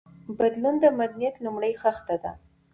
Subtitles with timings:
[0.39, 2.31] بدلون د مدنيت لومړۍ خښته ده.